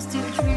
[0.00, 0.49] substitute